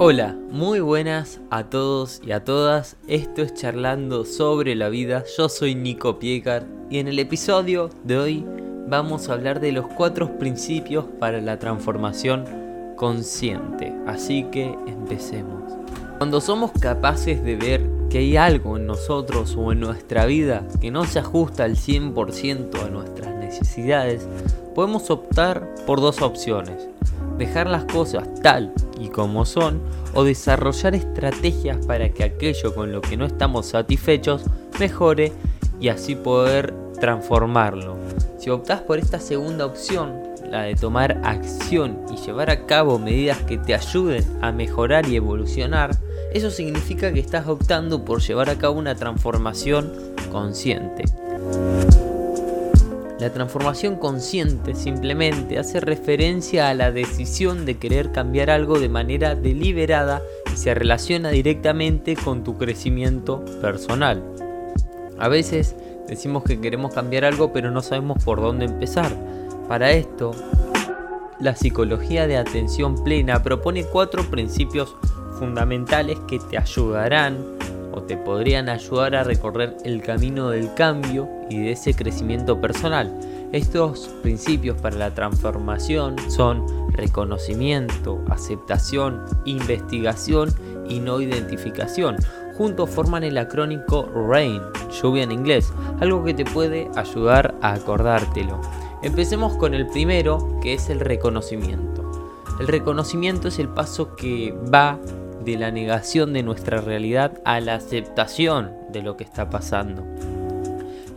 Hola, 0.00 0.36
muy 0.52 0.78
buenas 0.78 1.40
a 1.50 1.64
todos 1.64 2.22
y 2.24 2.30
a 2.30 2.44
todas. 2.44 2.96
Esto 3.08 3.42
es 3.42 3.52
Charlando 3.54 4.24
sobre 4.24 4.76
la 4.76 4.90
vida. 4.90 5.24
Yo 5.36 5.48
soy 5.48 5.74
Nico 5.74 6.20
Piecar 6.20 6.68
y 6.88 7.00
en 7.00 7.08
el 7.08 7.18
episodio 7.18 7.90
de 8.04 8.16
hoy 8.16 8.46
vamos 8.86 9.28
a 9.28 9.32
hablar 9.32 9.58
de 9.58 9.72
los 9.72 9.88
cuatro 9.88 10.38
principios 10.38 11.04
para 11.18 11.40
la 11.40 11.58
transformación 11.58 12.44
consciente. 12.94 13.92
Así 14.06 14.44
que 14.52 14.72
empecemos. 14.86 15.64
Cuando 16.18 16.40
somos 16.40 16.70
capaces 16.80 17.42
de 17.42 17.56
ver 17.56 17.84
que 18.08 18.18
hay 18.18 18.36
algo 18.36 18.76
en 18.76 18.86
nosotros 18.86 19.56
o 19.58 19.72
en 19.72 19.80
nuestra 19.80 20.26
vida 20.26 20.64
que 20.80 20.92
no 20.92 21.06
se 21.06 21.18
ajusta 21.18 21.64
al 21.64 21.74
100% 21.74 22.84
a 22.84 22.88
nuestras 22.88 23.34
necesidades, 23.34 24.28
podemos 24.76 25.10
optar 25.10 25.74
por 25.86 26.00
dos 26.00 26.22
opciones. 26.22 26.88
Dejar 27.38 27.68
las 27.68 27.84
cosas 27.84 28.28
tal 28.42 28.72
y 29.00 29.08
como 29.08 29.44
son 29.44 29.80
o 30.12 30.24
desarrollar 30.24 30.94
estrategias 30.94 31.86
para 31.86 32.08
que 32.10 32.24
aquello 32.24 32.74
con 32.74 32.92
lo 32.92 33.00
que 33.00 33.16
no 33.16 33.26
estamos 33.26 33.66
satisfechos 33.66 34.42
mejore 34.80 35.32
y 35.80 35.88
así 35.88 36.16
poder 36.16 36.74
transformarlo. 37.00 37.96
Si 38.38 38.50
optás 38.50 38.80
por 38.80 38.98
esta 38.98 39.20
segunda 39.20 39.66
opción, 39.66 40.28
la 40.50 40.62
de 40.62 40.74
tomar 40.74 41.20
acción 41.24 42.00
y 42.12 42.16
llevar 42.16 42.50
a 42.50 42.66
cabo 42.66 42.98
medidas 42.98 43.38
que 43.42 43.58
te 43.58 43.74
ayuden 43.74 44.24
a 44.40 44.50
mejorar 44.50 45.06
y 45.06 45.16
evolucionar, 45.16 45.96
eso 46.32 46.50
significa 46.50 47.12
que 47.12 47.20
estás 47.20 47.46
optando 47.46 48.04
por 48.04 48.20
llevar 48.20 48.50
a 48.50 48.56
cabo 48.56 48.78
una 48.78 48.94
transformación 48.94 49.92
consciente. 50.30 51.04
La 53.18 53.32
transformación 53.32 53.96
consciente 53.96 54.76
simplemente 54.76 55.58
hace 55.58 55.80
referencia 55.80 56.68
a 56.68 56.74
la 56.74 56.92
decisión 56.92 57.66
de 57.66 57.76
querer 57.76 58.12
cambiar 58.12 58.48
algo 58.48 58.78
de 58.78 58.88
manera 58.88 59.34
deliberada 59.34 60.22
y 60.52 60.56
se 60.56 60.72
relaciona 60.72 61.30
directamente 61.30 62.14
con 62.14 62.44
tu 62.44 62.56
crecimiento 62.56 63.44
personal. 63.60 64.22
A 65.18 65.26
veces 65.26 65.74
decimos 66.06 66.44
que 66.44 66.60
queremos 66.60 66.94
cambiar 66.94 67.24
algo 67.24 67.52
pero 67.52 67.72
no 67.72 67.82
sabemos 67.82 68.22
por 68.22 68.40
dónde 68.40 68.66
empezar. 68.66 69.10
Para 69.66 69.90
esto, 69.90 70.30
la 71.40 71.56
psicología 71.56 72.28
de 72.28 72.36
atención 72.36 73.02
plena 73.02 73.42
propone 73.42 73.82
cuatro 73.84 74.30
principios 74.30 74.94
fundamentales 75.40 76.18
que 76.28 76.38
te 76.38 76.56
ayudarán 76.56 77.57
te 78.02 78.16
podrían 78.16 78.68
ayudar 78.68 79.14
a 79.14 79.24
recorrer 79.24 79.76
el 79.84 80.02
camino 80.02 80.50
del 80.50 80.72
cambio 80.74 81.28
y 81.48 81.58
de 81.58 81.72
ese 81.72 81.94
crecimiento 81.94 82.60
personal. 82.60 83.12
Estos 83.52 84.08
principios 84.22 84.80
para 84.80 84.96
la 84.96 85.14
transformación 85.14 86.16
son 86.28 86.66
reconocimiento, 86.92 88.22
aceptación, 88.28 89.24
investigación 89.44 90.50
y 90.88 91.00
no 91.00 91.20
identificación. 91.20 92.16
Juntos 92.56 92.90
forman 92.90 93.24
el 93.24 93.38
acrónico 93.38 94.10
RAIN, 94.14 94.60
lluvia 95.00 95.22
en 95.22 95.32
inglés, 95.32 95.72
algo 96.00 96.24
que 96.24 96.34
te 96.34 96.44
puede 96.44 96.90
ayudar 96.96 97.54
a 97.62 97.72
acordártelo. 97.72 98.60
Empecemos 99.02 99.56
con 99.56 99.74
el 99.74 99.86
primero, 99.86 100.58
que 100.60 100.74
es 100.74 100.90
el 100.90 101.00
reconocimiento. 101.00 101.98
El 102.58 102.66
reconocimiento 102.66 103.48
es 103.48 103.60
el 103.60 103.68
paso 103.68 104.16
que 104.16 104.52
va 104.74 104.98
de 105.44 105.56
la 105.56 105.70
negación 105.70 106.32
de 106.32 106.42
nuestra 106.42 106.80
realidad 106.80 107.40
a 107.44 107.60
la 107.60 107.74
aceptación 107.74 108.72
de 108.90 109.02
lo 109.02 109.16
que 109.16 109.24
está 109.24 109.50
pasando. 109.50 110.04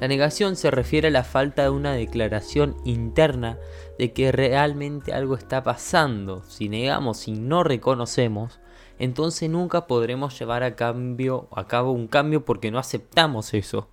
La 0.02 0.08
negación 0.08 0.56
se 0.56 0.72
refiere 0.72 1.10
a 1.10 1.12
la 1.12 1.24
falta 1.24 1.62
de 1.62 1.70
una 1.70 1.94
declaración 1.94 2.76
interna 2.86 3.60
de 4.00 4.14
que 4.14 4.32
realmente 4.32 5.14
algo 5.14 5.36
está 5.36 5.62
pasando. 5.62 6.42
Si 6.48 6.70
negamos 6.70 7.28
y 7.28 7.34
no 7.34 7.64
reconocemos, 7.64 8.60
entonces 8.98 9.48
nunca 9.48 9.86
podremos 9.86 10.40
llevar 10.40 10.64
a, 10.64 10.76
cambio, 10.76 11.48
a 11.56 11.68
cabo 11.68 11.92
un 11.92 12.08
cambio 12.08 12.46
porque 12.46 12.72
no 12.72 12.80
aceptamos 12.80 13.54
eso. 13.54 13.90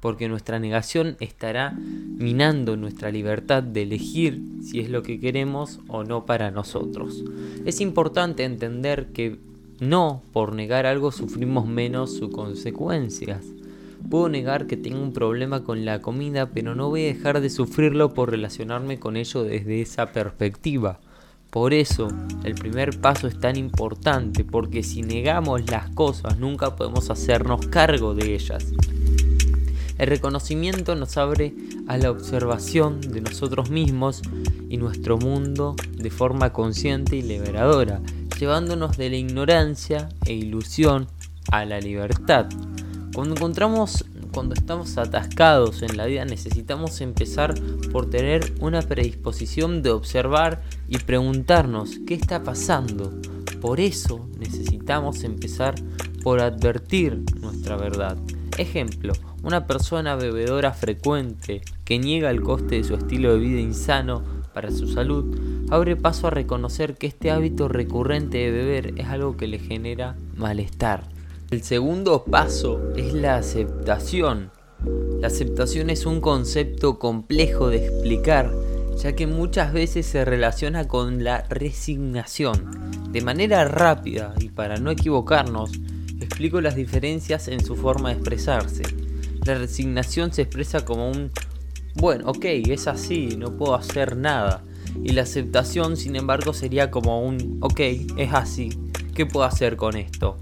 Porque 0.00 0.28
nuestra 0.28 0.58
negación 0.58 1.16
estará 1.20 1.72
minando 1.72 2.76
nuestra 2.76 3.10
libertad 3.10 3.62
de 3.62 3.82
elegir 3.82 4.42
si 4.62 4.80
es 4.80 4.90
lo 4.90 5.02
que 5.02 5.18
queremos 5.18 5.80
o 5.88 6.04
no 6.04 6.26
para 6.26 6.50
nosotros. 6.50 7.24
Es 7.64 7.80
importante 7.80 8.44
entender 8.44 9.06
que 9.14 9.38
no 9.80 10.22
por 10.32 10.54
negar 10.54 10.86
algo 10.86 11.12
sufrimos 11.12 11.66
menos 11.66 12.14
sus 12.16 12.30
consecuencias. 12.30 13.44
Puedo 14.08 14.28
negar 14.28 14.66
que 14.66 14.76
tengo 14.76 15.02
un 15.02 15.12
problema 15.12 15.64
con 15.64 15.84
la 15.84 16.00
comida, 16.00 16.50
pero 16.50 16.74
no 16.74 16.88
voy 16.88 17.04
a 17.04 17.14
dejar 17.14 17.40
de 17.40 17.50
sufrirlo 17.50 18.14
por 18.14 18.30
relacionarme 18.30 18.98
con 18.98 19.16
ello 19.16 19.42
desde 19.42 19.80
esa 19.80 20.12
perspectiva. 20.12 21.00
Por 21.50 21.72
eso, 21.72 22.08
el 22.44 22.54
primer 22.54 23.00
paso 23.00 23.26
es 23.26 23.40
tan 23.40 23.56
importante, 23.56 24.44
porque 24.44 24.82
si 24.82 25.02
negamos 25.02 25.70
las 25.70 25.90
cosas 25.90 26.38
nunca 26.38 26.76
podemos 26.76 27.10
hacernos 27.10 27.66
cargo 27.66 28.14
de 28.14 28.34
ellas. 28.34 28.72
El 29.98 30.08
reconocimiento 30.08 30.94
nos 30.94 31.16
abre 31.16 31.54
a 31.88 31.96
la 31.96 32.10
observación 32.10 33.00
de 33.00 33.22
nosotros 33.22 33.70
mismos 33.70 34.20
y 34.68 34.76
nuestro 34.76 35.16
mundo 35.16 35.74
de 35.96 36.10
forma 36.10 36.52
consciente 36.52 37.16
y 37.16 37.22
liberadora 37.22 38.02
llevándonos 38.38 38.96
de 38.96 39.10
la 39.10 39.16
ignorancia 39.16 40.08
e 40.24 40.32
ilusión 40.32 41.08
a 41.50 41.64
la 41.64 41.80
libertad. 41.80 42.46
Cuando 43.14 43.34
encontramos, 43.34 44.04
cuando 44.32 44.54
estamos 44.54 44.98
atascados 44.98 45.82
en 45.82 45.96
la 45.96 46.06
vida, 46.06 46.24
necesitamos 46.24 47.00
empezar 47.00 47.54
por 47.90 48.10
tener 48.10 48.54
una 48.60 48.82
predisposición 48.82 49.82
de 49.82 49.90
observar 49.90 50.62
y 50.88 50.98
preguntarnos 50.98 51.98
qué 52.06 52.14
está 52.14 52.42
pasando. 52.42 53.12
Por 53.60 53.80
eso 53.80 54.28
necesitamos 54.38 55.24
empezar 55.24 55.74
por 56.22 56.40
advertir 56.40 57.22
nuestra 57.40 57.76
verdad. 57.76 58.18
Ejemplo, 58.58 59.12
una 59.42 59.66
persona 59.66 60.16
bebedora 60.16 60.72
frecuente 60.72 61.62
que 61.84 61.98
niega 61.98 62.30
el 62.30 62.42
coste 62.42 62.76
de 62.76 62.84
su 62.84 62.94
estilo 62.94 63.32
de 63.32 63.38
vida 63.38 63.60
insano 63.60 64.22
para 64.52 64.70
su 64.70 64.88
salud, 64.88 65.38
abre 65.70 65.96
paso 65.96 66.26
a 66.26 66.30
reconocer 66.30 66.94
que 66.94 67.06
este 67.06 67.30
hábito 67.30 67.68
recurrente 67.68 68.38
de 68.38 68.50
beber 68.50 68.94
es 68.96 69.06
algo 69.06 69.36
que 69.36 69.46
le 69.46 69.58
genera 69.58 70.16
malestar. 70.36 71.08
El 71.50 71.62
segundo 71.62 72.24
paso 72.24 72.92
es 72.96 73.12
la 73.14 73.36
aceptación. 73.36 74.50
La 75.20 75.28
aceptación 75.28 75.90
es 75.90 76.06
un 76.06 76.20
concepto 76.20 76.98
complejo 76.98 77.68
de 77.68 77.86
explicar, 77.86 78.52
ya 78.98 79.14
que 79.14 79.26
muchas 79.26 79.72
veces 79.72 80.06
se 80.06 80.24
relaciona 80.24 80.88
con 80.88 81.24
la 81.24 81.42
resignación. 81.48 83.12
De 83.12 83.20
manera 83.20 83.64
rápida 83.64 84.34
y 84.40 84.48
para 84.48 84.76
no 84.78 84.90
equivocarnos, 84.90 85.72
explico 86.20 86.60
las 86.60 86.76
diferencias 86.76 87.48
en 87.48 87.64
su 87.64 87.76
forma 87.76 88.10
de 88.10 88.16
expresarse. 88.16 88.82
La 89.44 89.54
resignación 89.54 90.32
se 90.32 90.42
expresa 90.42 90.84
como 90.84 91.10
un 91.10 91.30
bueno, 91.98 92.28
ok, 92.28 92.44
es 92.44 92.88
así, 92.88 93.36
no 93.38 93.56
puedo 93.56 93.74
hacer 93.74 94.18
nada. 94.18 94.62
Y 95.02 95.12
la 95.12 95.22
aceptación, 95.22 95.96
sin 95.96 96.16
embargo, 96.16 96.52
sería 96.52 96.90
como 96.90 97.22
un, 97.22 97.58
ok, 97.60 97.80
es 98.16 98.32
así, 98.32 98.70
¿qué 99.14 99.26
puedo 99.26 99.46
hacer 99.46 99.76
con 99.76 99.96
esto? 99.96 100.36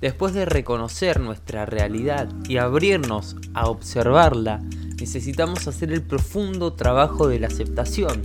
Después 0.00 0.32
de 0.32 0.46
reconocer 0.46 1.20
nuestra 1.20 1.66
realidad 1.66 2.28
y 2.48 2.56
abrirnos 2.56 3.36
a 3.52 3.68
observarla, 3.68 4.62
necesitamos 4.98 5.68
hacer 5.68 5.92
el 5.92 6.02
profundo 6.02 6.72
trabajo 6.72 7.28
de 7.28 7.38
la 7.38 7.48
aceptación. 7.48 8.22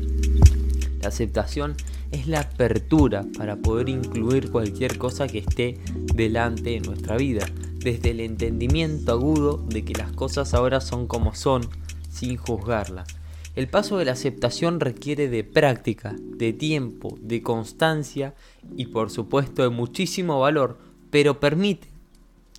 La 1.02 1.09
aceptación 1.09 1.75
es 2.12 2.28
la 2.28 2.40
apertura 2.41 3.25
para 3.38 3.58
poder 3.58 3.90
incluir 3.90 4.52
cualquier 4.52 4.97
cosa 4.97 5.28
que 5.28 5.40
esté 5.40 5.80
delante 6.14 6.72
de 6.72 6.80
nuestra 6.80 7.18
vida, 7.18 7.46
desde 7.75 8.12
el 8.12 8.22
entendimiento 8.22 9.12
agudo 9.12 9.58
de 9.58 9.84
que 9.84 9.94
las 9.94 10.12
cosas 10.14 10.53
ahora 10.53 10.80
son 10.80 11.08
como 11.08 11.35
son, 11.35 11.68
sin 12.09 12.38
juzgarlas. 12.38 13.08
El 13.56 13.70
paso 13.70 13.98
de 13.98 14.04
la 14.04 14.12
aceptación 14.12 14.82
requiere 14.82 15.30
de 15.30 15.46
práctica, 15.46 16.14
de 16.20 16.52
tiempo, 16.52 17.18
de 17.22 17.42
constancia 17.42 18.34
y 18.76 18.88
por 18.88 19.10
supuesto 19.10 19.64
de 19.64 19.70
muchísimo 19.70 20.42
valor, 20.42 20.78
pero 21.10 21.40
permite 21.40 21.88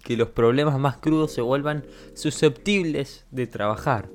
que 0.03 0.17
los 0.17 0.29
problemas 0.29 0.79
más 0.79 0.97
crudos 0.97 1.33
se 1.33 1.43
vuelvan 1.43 1.85
susceptibles 2.15 3.27
de 3.31 3.47
trabajar. 3.47 4.09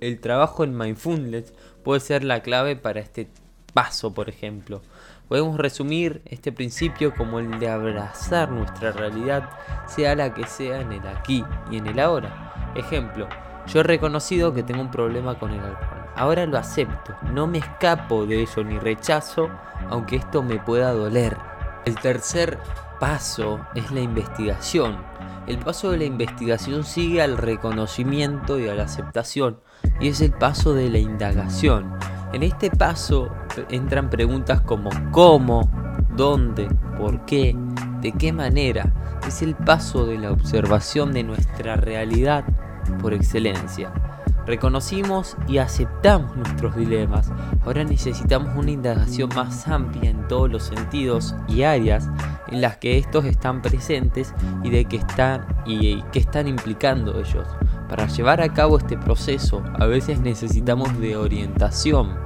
El 0.00 0.20
trabajo 0.20 0.62
en 0.62 0.76
mindfulness 0.76 1.52
puede 1.82 1.98
ser 1.98 2.22
la 2.22 2.42
clave 2.42 2.76
para 2.76 3.00
este 3.00 3.28
paso, 3.72 4.14
por 4.14 4.28
ejemplo. 4.28 4.82
Podemos 5.28 5.56
resumir 5.56 6.22
este 6.26 6.52
principio 6.52 7.12
como 7.14 7.40
el 7.40 7.58
de 7.58 7.68
abrazar 7.68 8.52
nuestra 8.52 8.92
realidad, 8.92 9.50
sea 9.88 10.14
la 10.14 10.32
que 10.32 10.46
sea 10.46 10.80
en 10.80 10.92
el 10.92 11.06
aquí 11.08 11.44
y 11.70 11.78
en 11.78 11.86
el 11.88 11.98
ahora. 11.98 12.72
Ejemplo, 12.76 13.28
yo 13.66 13.80
he 13.80 13.82
reconocido 13.82 14.52
que 14.52 14.62
tengo 14.62 14.80
un 14.80 14.90
problema 14.90 15.38
con 15.38 15.50
el 15.52 15.60
alcohol. 15.60 16.06
Ahora 16.16 16.46
lo 16.46 16.58
acepto, 16.58 17.14
no 17.32 17.46
me 17.46 17.58
escapo 17.58 18.26
de 18.26 18.42
ello 18.42 18.64
ni 18.64 18.78
rechazo, 18.78 19.48
aunque 19.88 20.16
esto 20.16 20.42
me 20.42 20.58
pueda 20.58 20.92
doler. 20.92 21.36
El 21.84 21.94
tercer 21.96 22.58
paso 23.00 23.60
es 23.74 23.90
la 23.90 24.00
investigación. 24.00 24.96
El 25.46 25.58
paso 25.58 25.90
de 25.90 25.98
la 25.98 26.04
investigación 26.04 26.84
sigue 26.84 27.22
al 27.22 27.36
reconocimiento 27.36 28.58
y 28.60 28.68
a 28.68 28.74
la 28.74 28.84
aceptación, 28.84 29.58
y 30.00 30.08
es 30.08 30.20
el 30.20 30.32
paso 30.32 30.74
de 30.74 30.88
la 30.88 30.98
indagación. 30.98 31.92
En 32.32 32.42
este 32.42 32.70
paso 32.70 33.30
entran 33.68 34.08
preguntas 34.08 34.60
como 34.60 34.90
cómo, 35.10 35.68
dónde, 36.14 36.68
por 36.96 37.24
qué, 37.24 37.56
de 38.00 38.12
qué 38.12 38.32
manera, 38.32 38.92
es 39.26 39.42
el 39.42 39.54
paso 39.54 40.06
de 40.06 40.18
la 40.18 40.30
observación 40.30 41.12
de 41.12 41.24
nuestra 41.24 41.76
realidad 41.76 42.44
por 43.00 43.14
excelencia. 43.14 43.92
Reconocimos 44.46 45.36
y 45.46 45.58
aceptamos 45.58 46.36
nuestros 46.36 46.74
dilemas. 46.74 47.30
Ahora 47.64 47.84
necesitamos 47.84 48.56
una 48.56 48.72
indagación 48.72 49.30
más 49.36 49.68
amplia 49.68 50.10
en 50.10 50.26
todos 50.26 50.50
los 50.50 50.64
sentidos 50.64 51.34
y 51.46 51.62
áreas 51.62 52.08
en 52.48 52.60
las 52.60 52.76
que 52.78 52.98
estos 52.98 53.24
están 53.24 53.62
presentes 53.62 54.34
y 54.64 54.70
de 54.70 54.84
qué 54.84 54.96
están 54.96 55.46
y 55.64 56.02
qué 56.10 56.18
están 56.18 56.48
implicando 56.48 57.20
ellos. 57.20 57.46
Para 57.88 58.06
llevar 58.08 58.40
a 58.40 58.52
cabo 58.52 58.78
este 58.78 58.98
proceso, 58.98 59.62
a 59.78 59.86
veces 59.86 60.18
necesitamos 60.20 60.98
de 60.98 61.16
orientación, 61.16 62.16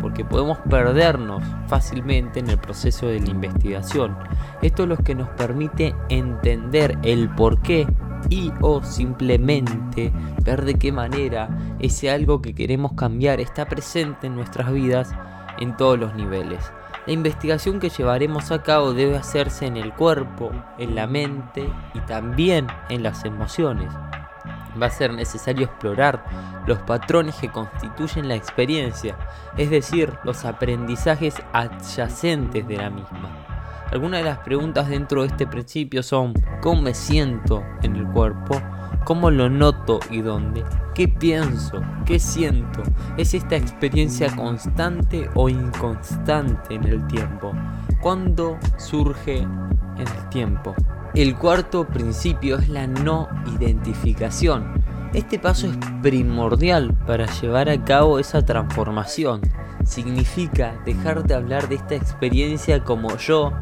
porque 0.00 0.24
podemos 0.24 0.58
perdernos 0.68 1.42
fácilmente 1.68 2.40
en 2.40 2.50
el 2.50 2.58
proceso 2.58 3.06
de 3.06 3.20
la 3.20 3.30
investigación. 3.30 4.16
Esto 4.60 4.82
es 4.84 4.88
lo 4.88 4.96
que 4.96 5.14
nos 5.14 5.28
permite 5.30 5.94
entender 6.08 6.98
el 7.02 7.28
porqué 7.30 7.86
y 8.30 8.52
o 8.62 8.82
simplemente 8.82 10.12
ver 10.42 10.64
de 10.64 10.74
qué 10.74 10.92
manera 10.92 11.76
ese 11.80 12.10
algo 12.10 12.40
que 12.40 12.54
queremos 12.54 12.92
cambiar 12.92 13.40
está 13.40 13.66
presente 13.66 14.28
en 14.28 14.36
nuestras 14.36 14.72
vidas 14.72 15.12
en 15.58 15.76
todos 15.76 15.98
los 15.98 16.14
niveles. 16.14 16.72
La 17.06 17.12
investigación 17.12 17.80
que 17.80 17.88
llevaremos 17.88 18.50
a 18.52 18.62
cabo 18.62 18.92
debe 18.92 19.16
hacerse 19.16 19.66
en 19.66 19.76
el 19.76 19.92
cuerpo, 19.92 20.50
en 20.78 20.94
la 20.94 21.06
mente 21.06 21.68
y 21.92 22.00
también 22.00 22.66
en 22.88 23.02
las 23.02 23.24
emociones. 23.24 23.92
Va 24.80 24.86
a 24.86 24.90
ser 24.90 25.12
necesario 25.12 25.66
explorar 25.66 26.24
los 26.66 26.78
patrones 26.80 27.34
que 27.36 27.50
constituyen 27.50 28.28
la 28.28 28.36
experiencia, 28.36 29.16
es 29.56 29.70
decir, 29.70 30.12
los 30.24 30.44
aprendizajes 30.44 31.34
adyacentes 31.52 32.68
de 32.68 32.76
la 32.76 32.90
misma. 32.90 33.49
Algunas 33.90 34.20
de 34.20 34.24
las 34.24 34.38
preguntas 34.38 34.88
dentro 34.88 35.22
de 35.22 35.28
este 35.28 35.48
principio 35.48 36.04
son 36.04 36.32
¿cómo 36.60 36.82
me 36.82 36.94
siento 36.94 37.64
en 37.82 37.96
el 37.96 38.06
cuerpo? 38.06 38.62
¿Cómo 39.04 39.32
lo 39.32 39.50
noto 39.50 39.98
y 40.10 40.20
dónde? 40.20 40.64
¿Qué 40.94 41.08
pienso? 41.08 41.82
¿Qué 42.06 42.20
siento? 42.20 42.84
¿Es 43.16 43.34
esta 43.34 43.56
experiencia 43.56 44.34
constante 44.36 45.28
o 45.34 45.48
inconstante 45.48 46.74
en 46.74 46.84
el 46.84 47.04
tiempo? 47.08 47.52
¿Cuándo 48.00 48.58
surge 48.76 49.38
en 49.38 49.78
el 49.98 50.28
tiempo? 50.30 50.76
El 51.14 51.34
cuarto 51.36 51.84
principio 51.88 52.58
es 52.58 52.68
la 52.68 52.86
no 52.86 53.28
identificación. 53.58 54.84
Este 55.14 55.40
paso 55.40 55.66
es 55.66 55.76
primordial 56.00 56.94
para 57.08 57.26
llevar 57.26 57.68
a 57.68 57.84
cabo 57.84 58.20
esa 58.20 58.44
transformación. 58.44 59.40
Significa 59.84 60.80
dejar 60.84 61.24
de 61.24 61.34
hablar 61.34 61.68
de 61.68 61.74
esta 61.74 61.96
experiencia 61.96 62.84
como 62.84 63.16
yo 63.16 63.52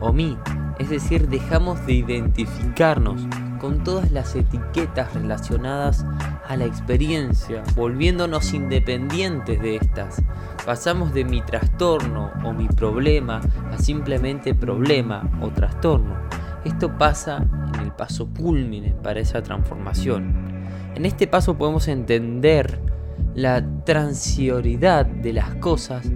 o 0.00 0.12
mí, 0.12 0.36
es 0.78 0.90
decir, 0.90 1.28
dejamos 1.28 1.84
de 1.86 1.94
identificarnos 1.94 3.26
con 3.58 3.82
todas 3.82 4.10
las 4.12 4.34
etiquetas 4.34 5.14
relacionadas 5.14 6.04
a 6.46 6.56
la 6.56 6.64
experiencia, 6.64 7.62
volviéndonos 7.74 8.52
independientes 8.52 9.60
de 9.60 9.76
estas. 9.76 10.22
Pasamos 10.64 11.14
de 11.14 11.24
mi 11.24 11.40
trastorno 11.42 12.30
o 12.44 12.52
mi 12.52 12.68
problema 12.68 13.40
a 13.72 13.78
simplemente 13.78 14.54
problema 14.54 15.28
o 15.40 15.48
trastorno. 15.48 16.16
Esto 16.64 16.96
pasa 16.98 17.44
en 17.74 17.80
el 17.80 17.92
paso 17.92 18.28
culmine 18.36 18.94
para 19.02 19.20
esa 19.20 19.42
transformación. 19.42 20.34
En 20.94 21.06
este 21.06 21.26
paso 21.26 21.56
podemos 21.56 21.88
entender 21.88 22.80
la 23.34 23.64
transioridad 23.84 25.06
de 25.06 25.32
las 25.32 25.54
cosas 25.56 26.06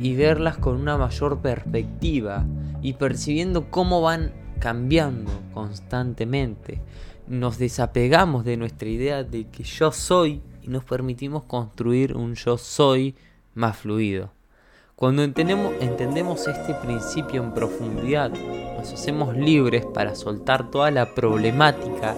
y 0.00 0.16
verlas 0.16 0.56
con 0.58 0.80
una 0.80 0.96
mayor 0.96 1.40
perspectiva 1.40 2.44
y 2.82 2.94
percibiendo 2.94 3.70
cómo 3.70 4.02
van 4.02 4.32
cambiando 4.58 5.30
constantemente. 5.52 6.80
Nos 7.26 7.58
desapegamos 7.58 8.44
de 8.44 8.56
nuestra 8.56 8.88
idea 8.88 9.24
de 9.24 9.48
que 9.48 9.62
yo 9.62 9.92
soy 9.92 10.42
y 10.62 10.68
nos 10.68 10.84
permitimos 10.84 11.44
construir 11.44 12.16
un 12.16 12.34
yo 12.34 12.58
soy 12.58 13.14
más 13.54 13.76
fluido. 13.76 14.32
Cuando 14.96 15.22
entendemos, 15.22 16.46
este 16.46 16.74
principio 16.74 17.42
en 17.42 17.54
profundidad, 17.54 18.30
nos 18.76 18.92
hacemos 18.92 19.34
libres 19.34 19.86
para 19.86 20.14
soltar 20.14 20.70
toda 20.70 20.90
la 20.90 21.14
problemática 21.14 22.14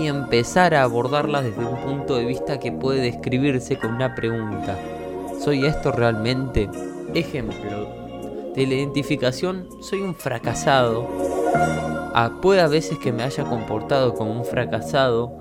y 0.00 0.08
empezar 0.08 0.74
a 0.74 0.82
abordarla 0.82 1.42
desde 1.42 1.64
un 1.64 1.76
punto 1.76 2.16
de 2.16 2.24
vista 2.24 2.58
que 2.58 2.72
puede 2.72 3.02
describirse 3.02 3.78
con 3.78 3.94
una 3.94 4.16
pregunta. 4.16 4.76
¿Soy 5.44 5.64
esto 5.64 5.92
realmente? 5.92 6.68
Ejemplo, 7.14 8.03
de 8.54 8.66
la 8.66 8.74
identificación 8.74 9.68
soy 9.80 10.02
un 10.02 10.14
fracasado. 10.14 11.08
Ah, 12.14 12.32
a 12.42 12.68
veces 12.68 12.98
que 12.98 13.12
me 13.12 13.24
haya 13.24 13.44
comportado 13.44 14.14
como 14.14 14.32
un 14.32 14.44
fracasado, 14.44 15.32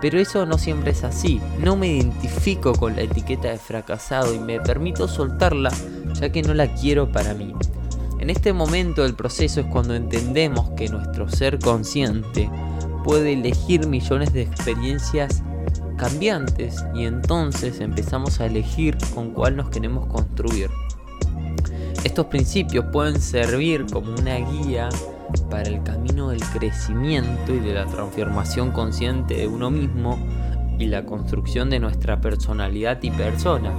pero 0.00 0.18
eso 0.18 0.46
no 0.46 0.58
siempre 0.58 0.92
es 0.92 1.04
así. 1.04 1.40
No 1.58 1.76
me 1.76 1.88
identifico 1.88 2.72
con 2.72 2.96
la 2.96 3.02
etiqueta 3.02 3.48
de 3.50 3.58
fracasado 3.58 4.32
y 4.34 4.38
me 4.38 4.60
permito 4.60 5.08
soltarla 5.08 5.70
ya 6.14 6.30
que 6.30 6.42
no 6.42 6.54
la 6.54 6.74
quiero 6.74 7.12
para 7.12 7.34
mí. 7.34 7.54
En 8.18 8.30
este 8.30 8.52
momento 8.52 9.02
del 9.02 9.14
proceso 9.14 9.60
es 9.60 9.66
cuando 9.66 9.94
entendemos 9.94 10.70
que 10.70 10.88
nuestro 10.88 11.28
ser 11.28 11.58
consciente 11.58 12.48
puede 13.04 13.32
elegir 13.32 13.86
millones 13.86 14.32
de 14.32 14.42
experiencias 14.42 15.42
cambiantes 15.96 16.84
y 16.94 17.04
entonces 17.04 17.80
empezamos 17.80 18.40
a 18.40 18.46
elegir 18.46 18.96
con 19.14 19.32
cuál 19.32 19.56
nos 19.56 19.70
queremos 19.70 20.06
construir. 20.06 20.70
Estos 22.04 22.26
principios 22.26 22.84
pueden 22.92 23.20
servir 23.20 23.86
como 23.90 24.12
una 24.14 24.36
guía 24.36 24.88
para 25.48 25.68
el 25.68 25.82
camino 25.82 26.30
del 26.30 26.40
crecimiento 26.40 27.54
y 27.54 27.60
de 27.60 27.74
la 27.74 27.86
transformación 27.86 28.72
consciente 28.72 29.34
de 29.34 29.46
uno 29.46 29.70
mismo 29.70 30.18
y 30.78 30.86
la 30.86 31.04
construcción 31.04 31.70
de 31.70 31.78
nuestra 31.78 32.20
personalidad 32.20 32.98
y 33.02 33.10
persona. 33.12 33.72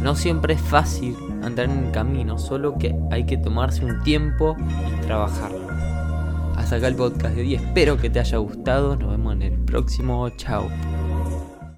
No 0.00 0.14
siempre 0.14 0.54
es 0.54 0.60
fácil 0.60 1.16
andar 1.42 1.68
en 1.68 1.86
el 1.86 1.90
camino, 1.90 2.38
solo 2.38 2.78
que 2.78 2.94
hay 3.10 3.26
que 3.26 3.36
tomarse 3.36 3.84
un 3.84 4.00
tiempo 4.02 4.56
y 4.58 5.06
trabajarlo. 5.06 5.66
Hasta 6.56 6.76
acá 6.76 6.88
el 6.88 6.96
podcast 6.96 7.34
de 7.34 7.42
hoy, 7.42 7.54
espero 7.56 7.96
que 7.96 8.10
te 8.10 8.20
haya 8.20 8.38
gustado, 8.38 8.96
nos 8.96 9.10
vemos 9.10 9.34
en 9.34 9.42
el 9.42 9.58
próximo, 9.64 10.28
chao. 10.36 10.68